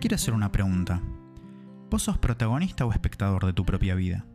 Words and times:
quiero 0.00 0.16
hacer 0.16 0.34
una 0.34 0.52
pregunta. 0.52 1.02
¿Vos 1.90 2.02
sos 2.02 2.18
protagonista 2.18 2.84
o 2.84 2.92
espectador 2.92 3.46
de 3.46 3.52
tu 3.52 3.64
propia 3.64 3.94
vida? 3.94 4.26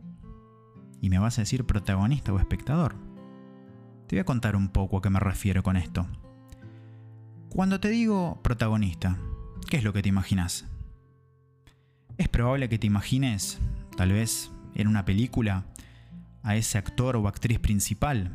Y 1.00 1.10
me 1.10 1.18
vas 1.18 1.38
a 1.38 1.42
decir 1.42 1.64
protagonista 1.64 2.32
o 2.32 2.38
espectador. 2.38 2.96
Te 4.06 4.16
voy 4.16 4.20
a 4.20 4.24
contar 4.24 4.56
un 4.56 4.68
poco 4.68 4.98
a 4.98 5.02
qué 5.02 5.10
me 5.10 5.20
refiero 5.20 5.62
con 5.62 5.76
esto. 5.76 6.06
Cuando 7.48 7.80
te 7.80 7.88
digo 7.88 8.40
protagonista, 8.42 9.18
¿qué 9.68 9.76
es 9.78 9.84
lo 9.84 9.92
que 9.92 10.02
te 10.02 10.08
imaginas? 10.08 10.66
Es 12.18 12.28
probable 12.28 12.68
que 12.68 12.78
te 12.78 12.86
imagines, 12.86 13.60
tal 13.96 14.12
vez 14.12 14.50
en 14.74 14.88
una 14.88 15.04
película, 15.04 15.66
a 16.42 16.56
ese 16.56 16.78
actor 16.78 17.16
o 17.16 17.26
actriz 17.26 17.58
principal, 17.58 18.32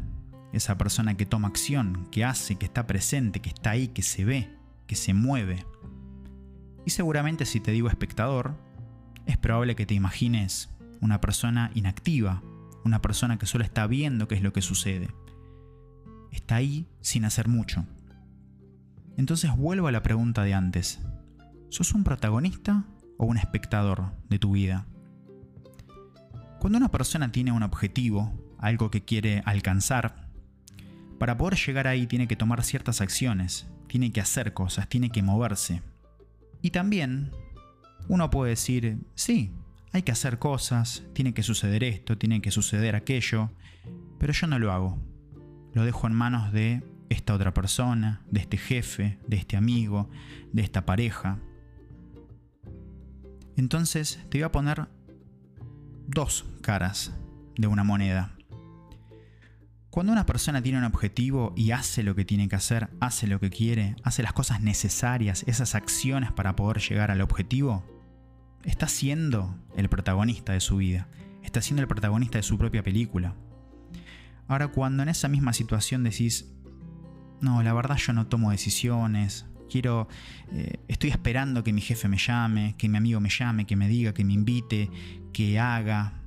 esa 0.53 0.77
persona 0.77 1.15
que 1.15 1.25
toma 1.25 1.47
acción, 1.49 2.07
que 2.11 2.25
hace, 2.25 2.55
que 2.55 2.65
está 2.65 2.87
presente, 2.87 3.39
que 3.39 3.49
está 3.49 3.71
ahí, 3.71 3.89
que 3.89 4.01
se 4.01 4.25
ve, 4.25 4.49
que 4.87 4.95
se 4.95 5.13
mueve. 5.13 5.65
Y 6.89 6.91
seguramente 6.91 7.45
si 7.45 7.59
te 7.59 7.69
digo 7.69 7.87
espectador, 7.87 8.55
es 9.27 9.37
probable 9.37 9.75
que 9.75 9.85
te 9.85 9.93
imagines 9.93 10.71
una 11.01 11.21
persona 11.21 11.69
inactiva, 11.75 12.41
una 12.83 12.99
persona 12.99 13.37
que 13.37 13.45
solo 13.45 13.63
está 13.63 13.85
viendo 13.85 14.27
qué 14.27 14.33
es 14.33 14.41
lo 14.41 14.53
que 14.53 14.63
sucede. 14.63 15.13
Está 16.31 16.55
ahí 16.55 16.87
sin 16.99 17.25
hacer 17.25 17.47
mucho. 17.47 17.85
Entonces 19.17 19.55
vuelvo 19.55 19.87
a 19.87 19.91
la 19.91 20.01
pregunta 20.01 20.41
de 20.41 20.55
antes. 20.55 20.99
¿Sos 21.69 21.93
un 21.93 22.03
protagonista 22.03 22.85
o 23.19 23.25
un 23.27 23.37
espectador 23.37 24.11
de 24.27 24.39
tu 24.39 24.53
vida? 24.53 24.87
Cuando 26.59 26.79
una 26.79 26.89
persona 26.89 27.31
tiene 27.31 27.51
un 27.51 27.61
objetivo, 27.61 28.33
algo 28.57 28.89
que 28.89 29.05
quiere 29.05 29.43
alcanzar, 29.45 30.27
para 31.19 31.37
poder 31.37 31.55
llegar 31.55 31.85
ahí 31.85 32.07
tiene 32.07 32.27
que 32.27 32.35
tomar 32.35 32.63
ciertas 32.63 32.99
acciones, 32.99 33.67
tiene 33.85 34.11
que 34.11 34.21
hacer 34.21 34.55
cosas, 34.55 34.89
tiene 34.89 35.11
que 35.11 35.21
moverse. 35.21 35.83
Y 36.61 36.71
también 36.71 37.31
uno 38.07 38.29
puede 38.29 38.51
decir, 38.51 38.97
sí, 39.15 39.51
hay 39.91 40.03
que 40.03 40.11
hacer 40.11 40.39
cosas, 40.39 41.03
tiene 41.13 41.33
que 41.33 41.43
suceder 41.43 41.83
esto, 41.83 42.17
tiene 42.17 42.41
que 42.41 42.51
suceder 42.51 42.95
aquello, 42.95 43.51
pero 44.17 44.33
yo 44.33 44.47
no 44.47 44.59
lo 44.59 44.71
hago. 44.71 45.01
Lo 45.73 45.83
dejo 45.83 46.07
en 46.07 46.13
manos 46.13 46.51
de 46.51 46.83
esta 47.09 47.33
otra 47.33 47.53
persona, 47.53 48.21
de 48.29 48.39
este 48.39 48.57
jefe, 48.57 49.19
de 49.27 49.37
este 49.37 49.57
amigo, 49.57 50.09
de 50.53 50.61
esta 50.61 50.85
pareja. 50.85 51.39
Entonces 53.55 54.19
te 54.29 54.37
voy 54.37 54.43
a 54.43 54.51
poner 54.51 54.87
dos 56.07 56.45
caras 56.61 57.13
de 57.57 57.67
una 57.67 57.83
moneda. 57.83 58.38
Cuando 59.89 60.13
una 60.13 60.27
persona 60.27 60.61
tiene 60.61 60.77
un 60.77 60.83
objetivo 60.83 61.51
y 61.55 61.71
hace 61.71 62.03
lo 62.03 62.13
que 62.13 62.23
tiene 62.23 62.47
que 62.47 62.55
hacer, 62.55 62.91
hace 62.99 63.25
lo 63.25 63.39
que 63.39 63.49
quiere, 63.49 63.95
hace 64.03 64.21
las 64.21 64.33
cosas 64.33 64.61
necesarias, 64.61 65.43
esas 65.47 65.73
acciones 65.73 66.31
para 66.31 66.55
poder 66.55 66.79
llegar 66.79 67.09
al 67.09 67.21
objetivo, 67.21 67.83
está 68.63 68.87
siendo 68.87 69.55
el 69.75 69.89
protagonista 69.89 70.53
de 70.53 70.59
su 70.59 70.77
vida, 70.77 71.07
está 71.41 71.61
siendo 71.61 71.81
el 71.81 71.87
protagonista 71.87 72.37
de 72.37 72.43
su 72.43 72.59
propia 72.59 72.83
película. 72.83 73.35
Ahora, 74.47 74.67
cuando 74.67 75.01
en 75.01 75.09
esa 75.09 75.27
misma 75.27 75.53
situación 75.53 76.03
decís, 76.03 76.53
no, 77.41 77.63
la 77.63 77.73
verdad 77.73 77.97
yo 77.97 78.13
no 78.13 78.27
tomo 78.27 78.51
decisiones, 78.51 79.47
quiero, 79.71 80.07
eh, 80.51 80.77
estoy 80.87 81.09
esperando 81.09 81.63
que 81.63 81.73
mi 81.73 81.81
jefe 81.81 82.07
me 82.07 82.17
llame, 82.17 82.75
que 82.77 82.89
mi 82.89 82.97
amigo 82.97 83.19
me 83.19 83.29
llame, 83.29 83.65
que 83.65 83.75
me 83.75 83.87
diga, 83.87 84.13
que 84.13 84.23
me 84.23 84.33
invite, 84.33 84.91
que 85.33 85.59
haga, 85.59 86.18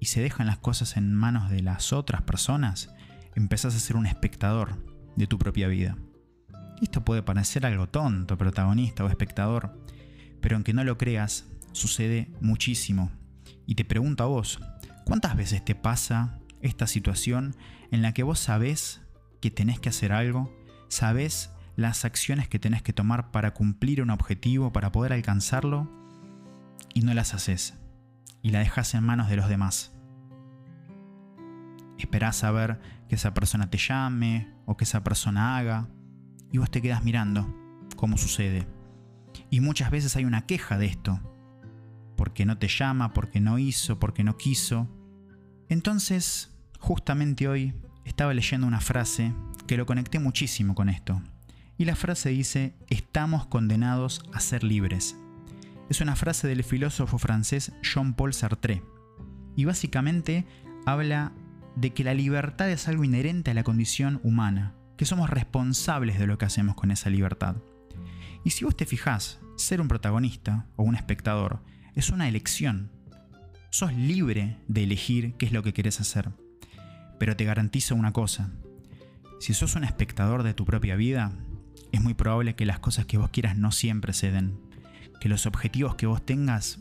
y 0.00 0.06
se 0.06 0.20
dejan 0.20 0.46
las 0.46 0.58
cosas 0.58 0.96
en 0.96 1.14
manos 1.14 1.50
de 1.50 1.62
las 1.62 1.92
otras 1.92 2.22
personas, 2.22 2.94
empezás 3.34 3.74
a 3.74 3.78
ser 3.78 3.96
un 3.96 4.06
espectador 4.06 4.82
de 5.16 5.26
tu 5.26 5.38
propia 5.38 5.68
vida. 5.68 5.96
Esto 6.82 7.04
puede 7.04 7.22
parecer 7.22 7.64
algo 7.64 7.88
tonto, 7.88 8.36
protagonista 8.36 9.04
o 9.04 9.08
espectador, 9.08 9.80
pero 10.40 10.56
aunque 10.56 10.74
no 10.74 10.84
lo 10.84 10.98
creas, 10.98 11.46
sucede 11.72 12.30
muchísimo. 12.40 13.10
Y 13.66 13.74
te 13.74 13.84
pregunto 13.84 14.24
a 14.24 14.26
vos, 14.26 14.60
¿cuántas 15.04 15.36
veces 15.36 15.64
te 15.64 15.74
pasa 15.74 16.38
esta 16.60 16.86
situación 16.86 17.56
en 17.90 18.02
la 18.02 18.12
que 18.12 18.22
vos 18.22 18.38
sabés 18.38 19.00
que 19.40 19.50
tenés 19.50 19.80
que 19.80 19.88
hacer 19.88 20.12
algo, 20.12 20.54
sabés 20.88 21.50
las 21.76 22.04
acciones 22.04 22.48
que 22.48 22.58
tenés 22.58 22.82
que 22.82 22.92
tomar 22.92 23.30
para 23.30 23.52
cumplir 23.52 24.02
un 24.02 24.10
objetivo, 24.10 24.72
para 24.72 24.92
poder 24.92 25.12
alcanzarlo, 25.12 25.90
y 26.94 27.00
no 27.02 27.12
las 27.14 27.34
haces? 27.34 27.74
Y 28.46 28.50
la 28.50 28.60
dejas 28.60 28.94
en 28.94 29.02
manos 29.02 29.28
de 29.28 29.34
los 29.34 29.48
demás. 29.48 29.92
Esperás 31.98 32.44
a 32.44 32.52
ver 32.52 32.78
que 33.08 33.16
esa 33.16 33.34
persona 33.34 33.70
te 33.70 33.76
llame 33.76 34.54
o 34.66 34.76
que 34.76 34.84
esa 34.84 35.02
persona 35.02 35.58
haga 35.58 35.88
y 36.52 36.58
vos 36.58 36.70
te 36.70 36.80
quedas 36.80 37.02
mirando 37.02 37.52
cómo 37.96 38.16
sucede. 38.16 38.68
Y 39.50 39.58
muchas 39.58 39.90
veces 39.90 40.14
hay 40.14 40.24
una 40.24 40.46
queja 40.46 40.78
de 40.78 40.86
esto, 40.86 41.18
porque 42.16 42.46
no 42.46 42.56
te 42.56 42.68
llama, 42.68 43.12
porque 43.14 43.40
no 43.40 43.58
hizo, 43.58 43.98
porque 43.98 44.22
no 44.22 44.36
quiso. 44.36 44.88
Entonces, 45.68 46.56
justamente 46.78 47.48
hoy 47.48 47.74
estaba 48.04 48.32
leyendo 48.32 48.68
una 48.68 48.80
frase 48.80 49.34
que 49.66 49.76
lo 49.76 49.86
conecté 49.86 50.20
muchísimo 50.20 50.76
con 50.76 50.88
esto. 50.88 51.20
Y 51.78 51.84
la 51.84 51.96
frase 51.96 52.28
dice, 52.28 52.76
estamos 52.90 53.46
condenados 53.46 54.22
a 54.32 54.38
ser 54.38 54.62
libres 54.62 55.16
es 55.88 56.00
una 56.00 56.16
frase 56.16 56.48
del 56.48 56.64
filósofo 56.64 57.18
francés 57.18 57.72
Jean-Paul 57.82 58.34
Sartre. 58.34 58.82
Y 59.54 59.64
básicamente 59.64 60.46
habla 60.84 61.32
de 61.76 61.92
que 61.92 62.04
la 62.04 62.14
libertad 62.14 62.70
es 62.70 62.88
algo 62.88 63.04
inherente 63.04 63.50
a 63.50 63.54
la 63.54 63.62
condición 63.62 64.20
humana, 64.22 64.74
que 64.96 65.04
somos 65.04 65.30
responsables 65.30 66.18
de 66.18 66.26
lo 66.26 66.38
que 66.38 66.46
hacemos 66.46 66.74
con 66.74 66.90
esa 66.90 67.10
libertad. 67.10 67.56
Y 68.44 68.50
si 68.50 68.64
vos 68.64 68.76
te 68.76 68.86
fijás, 68.86 69.40
ser 69.56 69.80
un 69.80 69.88
protagonista 69.88 70.66
o 70.76 70.82
un 70.82 70.96
espectador 70.96 71.62
es 71.94 72.10
una 72.10 72.28
elección. 72.28 72.90
Sos 73.70 73.92
libre 73.94 74.58
de 74.68 74.84
elegir 74.84 75.34
qué 75.34 75.46
es 75.46 75.52
lo 75.52 75.62
que 75.62 75.72
querés 75.72 76.00
hacer. 76.00 76.30
Pero 77.18 77.36
te 77.36 77.44
garantizo 77.44 77.94
una 77.94 78.12
cosa. 78.12 78.50
Si 79.40 79.54
sos 79.54 79.76
un 79.76 79.84
espectador 79.84 80.42
de 80.42 80.54
tu 80.54 80.64
propia 80.64 80.96
vida, 80.96 81.32
es 81.92 82.00
muy 82.00 82.14
probable 82.14 82.54
que 82.54 82.66
las 82.66 82.78
cosas 82.78 83.06
que 83.06 83.18
vos 83.18 83.30
quieras 83.30 83.56
no 83.56 83.72
siempre 83.72 84.12
se 84.12 84.30
den 84.30 84.65
que 85.20 85.28
los 85.28 85.46
objetivos 85.46 85.94
que 85.94 86.06
vos 86.06 86.24
tengas 86.24 86.80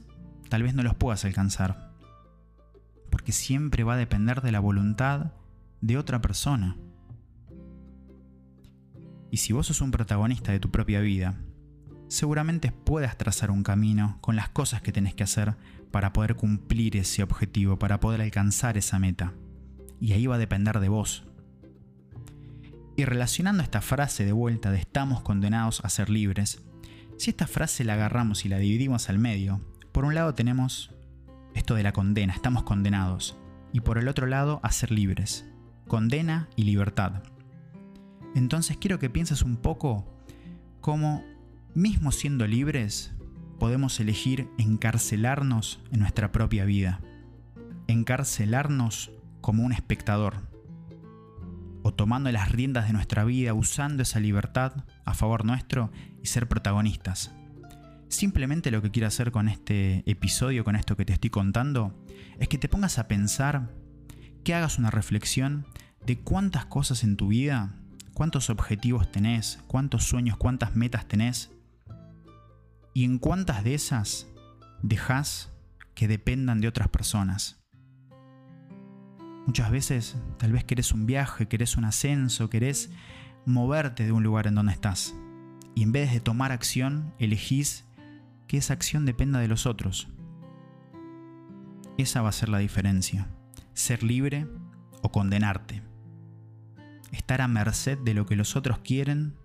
tal 0.49 0.63
vez 0.63 0.73
no 0.73 0.83
los 0.83 0.95
puedas 0.95 1.25
alcanzar. 1.25 1.91
Porque 3.09 3.31
siempre 3.31 3.83
va 3.83 3.93
a 3.93 3.97
depender 3.97 4.41
de 4.41 4.51
la 4.51 4.59
voluntad 4.59 5.31
de 5.81 5.97
otra 5.97 6.21
persona. 6.21 6.77
Y 9.31 9.37
si 9.37 9.53
vos 9.53 9.67
sos 9.67 9.81
un 9.81 9.91
protagonista 9.91 10.51
de 10.51 10.59
tu 10.59 10.71
propia 10.71 11.01
vida, 11.01 11.37
seguramente 12.07 12.71
puedas 12.71 13.17
trazar 13.17 13.51
un 13.51 13.63
camino 13.63 14.17
con 14.21 14.35
las 14.35 14.49
cosas 14.49 14.81
que 14.81 14.91
tenés 14.91 15.15
que 15.15 15.23
hacer 15.23 15.55
para 15.91 16.13
poder 16.13 16.35
cumplir 16.35 16.97
ese 16.97 17.23
objetivo, 17.23 17.77
para 17.79 17.99
poder 17.99 18.21
alcanzar 18.21 18.77
esa 18.77 18.99
meta. 18.99 19.33
Y 19.99 20.13
ahí 20.13 20.27
va 20.27 20.35
a 20.35 20.39
depender 20.39 20.79
de 20.79 20.89
vos. 20.89 21.25
Y 22.97 23.05
relacionando 23.05 23.61
esta 23.61 23.81
frase 23.81 24.23
de 24.25 24.31
vuelta 24.31 24.71
de 24.71 24.79
estamos 24.79 25.21
condenados 25.21 25.83
a 25.83 25.89
ser 25.89 26.09
libres, 26.09 26.63
si 27.17 27.29
esta 27.29 27.47
frase 27.47 27.83
la 27.83 27.93
agarramos 27.93 28.45
y 28.45 28.49
la 28.49 28.57
dividimos 28.57 29.09
al 29.09 29.19
medio, 29.19 29.61
por 29.91 30.05
un 30.05 30.15
lado 30.15 30.33
tenemos 30.33 30.91
esto 31.53 31.75
de 31.75 31.83
la 31.83 31.93
condena, 31.93 32.33
estamos 32.33 32.63
condenados, 32.63 33.37
y 33.71 33.79
por 33.79 33.97
el 33.97 34.07
otro 34.07 34.27
lado 34.27 34.59
a 34.63 34.71
ser 34.71 34.91
libres, 34.91 35.45
condena 35.87 36.49
y 36.55 36.63
libertad. 36.63 37.23
Entonces 38.35 38.77
quiero 38.77 38.99
que 38.99 39.09
pienses 39.09 39.41
un 39.41 39.55
poco 39.55 40.05
cómo, 40.81 41.23
mismo 41.73 42.11
siendo 42.11 42.45
libres, 42.47 43.13
podemos 43.59 43.99
elegir 44.01 44.49
encarcelarnos 44.57 45.79
en 45.91 46.01
nuestra 46.01 46.33
propia 46.33 46.65
vida, 46.65 46.99
encarcelarnos 47.87 49.11
como 49.39 49.63
un 49.63 49.71
espectador, 49.71 50.35
o 51.83 51.93
tomando 51.93 52.31
las 52.31 52.51
riendas 52.51 52.87
de 52.87 52.93
nuestra 52.93 53.23
vida, 53.23 53.53
usando 53.53 54.03
esa 54.03 54.19
libertad 54.19 54.73
a 55.05 55.13
favor 55.13 55.45
nuestro 55.45 55.91
y 56.25 56.27
ser 56.27 56.47
protagonistas. 56.47 57.31
Simplemente 58.07 58.71
lo 58.71 58.81
que 58.81 58.89
quiero 58.89 59.07
hacer 59.07 59.31
con 59.31 59.47
este 59.47 60.01
episodio, 60.09 60.63
con 60.63 60.75
esto 60.75 60.97
que 60.97 61.05
te 61.05 61.13
estoy 61.13 61.29
contando, 61.29 62.03
es 62.39 62.47
que 62.47 62.57
te 62.57 62.67
pongas 62.67 62.97
a 62.97 63.07
pensar, 63.07 63.69
que 64.43 64.55
hagas 64.55 64.79
una 64.79 64.89
reflexión 64.89 65.67
de 66.03 66.17
cuántas 66.17 66.65
cosas 66.65 67.03
en 67.03 67.15
tu 67.15 67.27
vida, 67.27 67.75
cuántos 68.15 68.49
objetivos 68.49 69.11
tenés, 69.11 69.59
cuántos 69.67 70.05
sueños, 70.05 70.35
cuántas 70.35 70.75
metas 70.75 71.07
tenés, 71.07 71.51
y 72.95 73.03
en 73.03 73.19
cuántas 73.19 73.63
de 73.63 73.75
esas 73.75 74.25
dejas 74.81 75.51
que 75.93 76.07
dependan 76.07 76.59
de 76.59 76.67
otras 76.67 76.87
personas. 76.87 77.63
Muchas 79.45 79.69
veces 79.69 80.15
tal 80.39 80.53
vez 80.53 80.63
querés 80.63 80.91
un 80.91 81.05
viaje, 81.05 81.47
querés 81.47 81.77
un 81.77 81.85
ascenso, 81.85 82.49
querés 82.49 82.89
moverte 83.45 84.05
de 84.05 84.11
un 84.11 84.23
lugar 84.23 84.47
en 84.47 84.55
donde 84.55 84.73
estás. 84.73 85.13
Y 85.75 85.83
en 85.83 85.91
vez 85.91 86.11
de 86.11 86.19
tomar 86.19 86.51
acción, 86.51 87.13
elegís 87.19 87.85
que 88.47 88.57
esa 88.57 88.73
acción 88.73 89.05
dependa 89.05 89.39
de 89.39 89.47
los 89.47 89.65
otros. 89.65 90.07
Esa 91.97 92.21
va 92.21 92.29
a 92.29 92.33
ser 92.33 92.49
la 92.49 92.59
diferencia. 92.59 93.27
Ser 93.73 94.01
libre 94.01 94.47
o 95.01 95.11
condenarte. 95.11 95.83
Estar 97.11 97.41
a 97.41 97.47
merced 97.47 97.97
de 97.99 98.13
lo 98.13 98.25
que 98.25 98.35
los 98.35 98.55
otros 98.55 98.79
quieren, 98.79 99.35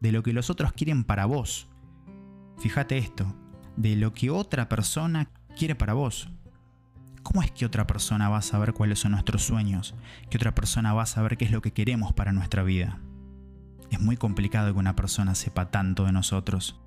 de 0.00 0.12
lo 0.12 0.22
que 0.22 0.32
los 0.32 0.50
otros 0.50 0.72
quieren 0.72 1.04
para 1.04 1.26
vos, 1.26 1.68
fíjate 2.58 2.98
esto, 2.98 3.34
de 3.76 3.96
lo 3.96 4.12
que 4.12 4.30
otra 4.30 4.68
persona 4.68 5.28
quiere 5.56 5.74
para 5.74 5.94
vos. 5.94 6.28
¿Cómo 7.22 7.42
es 7.42 7.50
que 7.50 7.66
otra 7.66 7.86
persona 7.86 8.28
va 8.28 8.38
a 8.38 8.42
saber 8.42 8.72
cuáles 8.72 8.98
son 8.98 9.12
nuestros 9.12 9.42
sueños? 9.42 9.94
¿Que 10.28 10.36
otra 10.36 10.54
persona 10.54 10.92
va 10.92 11.02
a 11.02 11.06
saber 11.06 11.36
qué 11.36 11.44
es 11.44 11.50
lo 11.50 11.62
que 11.62 11.72
queremos 11.72 12.12
para 12.12 12.32
nuestra 12.32 12.62
vida? 12.62 13.00
Es 13.92 14.00
muy 14.00 14.16
complicado 14.16 14.72
que 14.72 14.78
una 14.78 14.96
persona 14.96 15.34
sepa 15.34 15.70
tanto 15.70 16.06
de 16.06 16.12
nosotros. 16.12 16.80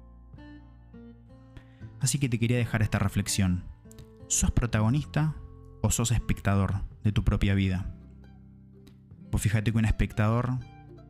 Así 2.02 2.18
que 2.18 2.30
te 2.30 2.40
quería 2.40 2.58
dejar 2.58 2.82
esta 2.82 2.98
reflexión. 2.98 3.64
¿Sos 4.28 4.50
protagonista 4.50 5.36
o 5.84 5.92
sos 5.92 6.10
espectador 6.10 6.82
de 7.04 7.12
tu 7.12 7.24
propia 7.24 7.54
vida? 7.54 7.94
Pues 9.30 9.44
fíjate 9.44 9.72
que 9.72 9.78
un 9.78 9.86
espectador 9.86 10.58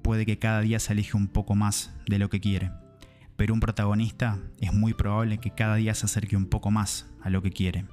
puede 0.03 0.25
que 0.25 0.38
cada 0.38 0.59
día 0.59 0.80
se 0.80 0.92
aleje 0.92 1.15
un 1.15 1.30
poco 1.30 1.56
más 1.56 1.95
de 2.07 2.19
lo 2.19 2.30
que 2.30 2.42
quiere, 2.42 2.71
pero 3.38 3.53
un 3.53 3.62
protagonista 3.62 4.38
es 4.59 4.74
muy 4.74 4.94
probable 4.94 5.38
que 5.38 5.51
cada 5.51 5.75
día 5.75 5.95
se 5.95 6.07
acerque 6.07 6.36
un 6.36 6.47
poco 6.47 6.71
más 6.71 7.09
a 7.24 7.30
lo 7.30 7.42
que 7.42 7.51
quiere. 7.51 7.86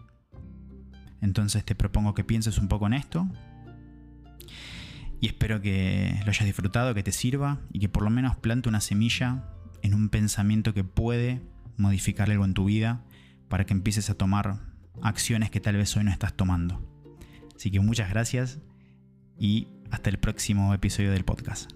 Entonces 1.20 1.64
te 1.64 1.76
propongo 1.76 2.14
que 2.14 2.25
pienses 2.25 2.58
un 2.58 2.66
poco 2.66 2.88
en 2.88 2.94
esto 2.94 3.28
y 5.23 5.29
espero 5.29 5.63
que 5.63 6.21
lo 6.25 6.31
hayas 6.31 6.45
disfrutado, 6.45 6.95
que 6.95 7.05
te 7.05 7.13
sirva 7.13 7.61
y 7.73 7.79
que 7.79 7.89
por 7.89 8.03
lo 8.03 8.11
menos 8.11 8.35
plante 8.35 8.69
una 8.69 8.81
semilla 8.81 9.45
en 9.81 9.95
un 9.95 10.09
pensamiento 10.09 10.75
que 10.75 10.83
puede 10.83 11.41
modificar 11.77 12.29
algo 12.29 12.45
en 12.45 12.55
tu 12.55 12.65
vida 12.65 13.05
para 13.49 13.65
que 13.65 13.73
empieces 13.73 14.11
a 14.11 14.15
tomar 14.15 14.59
acciones 15.01 15.53
que 15.53 15.61
tal 15.61 15.77
vez 15.77 15.97
hoy 15.97 16.03
no 16.03 16.11
estás 16.11 16.35
tomando. 16.35 16.83
Así 17.55 17.71
que 17.71 17.79
muchas 17.79 18.11
gracias 18.11 18.59
y 19.39 19.69
hasta 19.93 20.11
el 20.11 20.19
próximo 20.19 20.75
episodio 20.75 21.13
del 21.13 21.25
podcast. 21.25 21.71